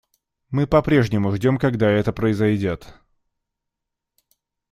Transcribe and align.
Мы 0.49 0.65
по-прежнему 0.65 1.31
ждем, 1.31 1.59
когда 1.59 1.87
это 1.91 2.11
произойдет. 2.11 2.91